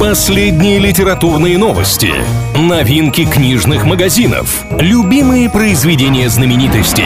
Последние 0.00 0.78
литературные 0.78 1.58
новости, 1.58 2.10
новинки 2.56 3.26
книжных 3.26 3.84
магазинов, 3.84 4.64
любимые 4.70 5.50
произведения 5.50 6.30
знаменитостей. 6.30 7.04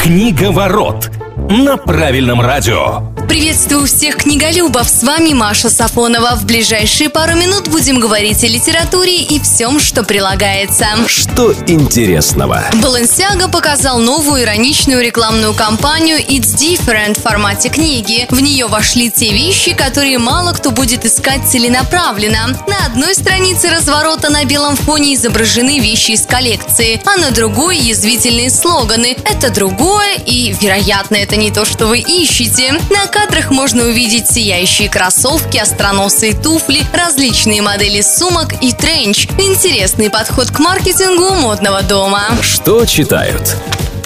Книга 0.00 0.52
ворот 0.52 1.10
на 1.36 1.76
правильном 1.76 2.40
радио. 2.40 3.13
Приветствую 3.28 3.86
всех 3.86 4.16
книголюбов! 4.16 4.88
С 4.88 5.02
вами 5.02 5.32
Маша 5.32 5.70
Сафонова. 5.70 6.36
В 6.36 6.44
ближайшие 6.44 7.08
пару 7.08 7.34
минут 7.34 7.68
будем 7.68 7.98
говорить 7.98 8.44
о 8.44 8.46
литературе 8.46 9.22
и 9.22 9.40
всем, 9.40 9.80
что 9.80 10.02
прилагается. 10.04 10.86
Что 11.06 11.52
интересного? 11.66 12.64
Balenciaga 12.74 13.50
показал 13.50 13.98
новую 13.98 14.42
ироничную 14.42 15.02
рекламную 15.02 15.54
кампанию 15.54 16.18
It's 16.18 16.54
Different 16.54 17.18
в 17.18 17.22
формате 17.22 17.70
книги. 17.70 18.26
В 18.30 18.40
нее 18.40 18.66
вошли 18.66 19.10
те 19.10 19.32
вещи, 19.32 19.74
которые 19.74 20.18
мало 20.18 20.52
кто 20.52 20.70
будет 20.70 21.04
искать 21.04 21.48
целенаправленно. 21.48 22.58
На 22.68 22.86
одной 22.86 23.14
странице 23.14 23.70
разворота 23.70 24.30
на 24.30 24.44
белом 24.44 24.76
фоне 24.76 25.14
изображены 25.14 25.78
вещи 25.78 26.12
из 26.12 26.26
коллекции, 26.26 27.00
а 27.06 27.16
на 27.16 27.30
другой 27.30 27.78
язвительные 27.78 28.50
слоганы 28.50 29.16
«Это 29.24 29.50
другое» 29.50 30.16
и 30.26 30.54
«Вероятно, 30.60 31.16
это 31.16 31.36
не 31.36 31.50
то, 31.50 31.64
что 31.64 31.86
вы 31.86 32.00
ищете». 32.00 32.72
На 32.90 33.06
кадрах 33.14 33.52
можно 33.52 33.84
увидеть 33.84 34.28
сияющие 34.28 34.88
кроссовки, 34.88 35.56
остроносые 35.56 36.34
туфли, 36.34 36.82
различные 36.92 37.62
модели 37.62 38.00
сумок 38.00 38.60
и 38.60 38.72
тренч. 38.72 39.28
Интересный 39.38 40.10
подход 40.10 40.50
к 40.50 40.58
маркетингу 40.58 41.32
модного 41.34 41.82
дома. 41.82 42.24
Что 42.42 42.84
читают? 42.84 43.56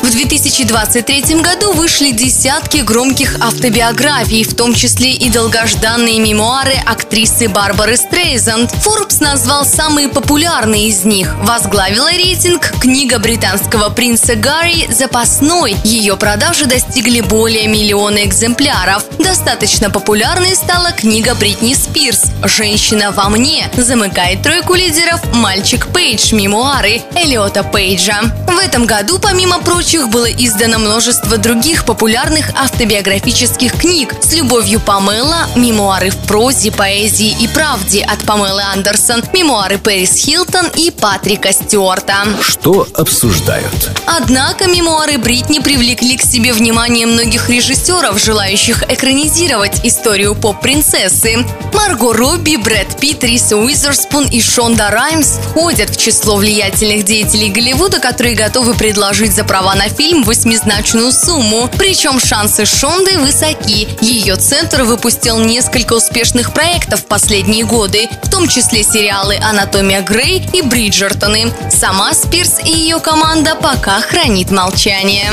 В 0.08 0.12
2023 0.12 1.42
году 1.42 1.74
вышли 1.74 2.12
десятки 2.12 2.78
громких 2.78 3.36
автобиографий, 3.42 4.42
в 4.42 4.56
том 4.56 4.72
числе 4.72 5.12
и 5.12 5.28
долгожданные 5.28 6.18
мемуары 6.18 6.72
актрисы 6.86 7.46
Барбары 7.46 7.98
Стрейзанд. 7.98 8.72
Forbes 8.72 9.22
назвал 9.22 9.66
самые 9.66 10.08
популярные 10.08 10.88
из 10.88 11.04
них. 11.04 11.36
Возглавила 11.42 12.10
рейтинг 12.10 12.72
книга 12.80 13.18
британского 13.18 13.90
принца 13.90 14.34
Гарри 14.34 14.90
«Запасной». 14.90 15.76
Ее 15.84 16.16
продажи 16.16 16.64
достигли 16.64 17.20
более 17.20 17.68
миллиона 17.68 18.24
экземпляров. 18.24 19.04
Достаточно 19.28 19.90
популярной 19.90 20.56
стала 20.56 20.90
книга 20.92 21.34
Бритни 21.34 21.74
Спирс 21.74 22.22
«Женщина 22.44 23.12
во 23.12 23.28
мне». 23.28 23.70
Замыкает 23.76 24.42
тройку 24.42 24.74
лидеров 24.74 25.20
«Мальчик 25.34 25.86
Пейдж» 25.88 26.34
мемуары 26.34 27.02
Элиота 27.14 27.62
Пейджа. 27.62 28.22
В 28.46 28.58
этом 28.58 28.86
году, 28.86 29.18
помимо 29.18 29.58
прочих 29.58 30.08
было 30.08 30.24
издано 30.32 30.78
множество 30.78 31.36
других 31.36 31.84
популярных 31.84 32.52
автобиографических 32.58 33.74
книг 33.74 34.14
с 34.22 34.32
любовью 34.32 34.80
Памела, 34.80 35.46
мемуары 35.56 36.08
в 36.08 36.16
прозе, 36.26 36.72
поэзии 36.72 37.36
и 37.38 37.48
правде 37.48 38.02
от 38.02 38.20
Памелы 38.20 38.62
Андерсон, 38.62 39.22
мемуары 39.34 39.76
Пэрис 39.76 40.14
Хилтон 40.14 40.68
и 40.74 40.90
Патрика 40.90 41.52
Стюарта. 41.52 42.24
Что 42.40 42.88
обсуждают? 42.94 43.90
Однако 44.06 44.66
мемуары 44.68 45.18
Бритни 45.18 45.58
привлекли 45.58 46.16
к 46.16 46.22
себе 46.22 46.54
внимание 46.54 47.06
многих 47.06 47.50
режиссеров, 47.50 48.18
желающих 48.18 48.84
экранизировать 48.84 49.17
историю 49.26 50.34
поп-принцессы. 50.34 51.44
Марго 51.74 52.12
Робби, 52.12 52.56
Брэд 52.56 53.00
Питт, 53.00 53.24
Риса 53.24 53.56
Уизерспун 53.56 54.26
и 54.26 54.40
Шонда 54.40 54.90
Раймс 54.90 55.38
входят 55.38 55.90
в 55.90 55.96
число 55.96 56.36
влиятельных 56.36 57.04
деятелей 57.04 57.48
Голливуда, 57.48 57.98
которые 57.98 58.36
готовы 58.36 58.74
предложить 58.74 59.32
за 59.34 59.44
права 59.44 59.74
на 59.74 59.88
фильм 59.88 60.22
восьмизначную 60.22 61.10
сумму. 61.12 61.68
Причем 61.78 62.20
шансы 62.20 62.64
Шонды 62.64 63.18
высоки. 63.18 63.88
Ее 64.00 64.36
центр 64.36 64.82
выпустил 64.82 65.38
несколько 65.38 65.94
успешных 65.94 66.52
проектов 66.52 67.00
в 67.00 67.06
последние 67.06 67.64
годы, 67.64 68.08
в 68.22 68.30
том 68.30 68.46
числе 68.46 68.84
сериалы 68.84 69.36
«Анатомия 69.36 70.02
Грей» 70.02 70.48
и 70.52 70.62
«Бриджертоны». 70.62 71.52
Сама 71.70 72.14
Спирс 72.14 72.60
и 72.64 72.70
ее 72.70 73.00
команда 73.00 73.56
пока 73.56 74.00
хранит 74.00 74.50
молчание. 74.50 75.32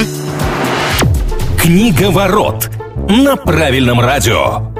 Книга 1.65 2.11
ворот 2.11 2.69
на 3.09 3.35
правильном 3.35 3.99
радио. 3.99 4.74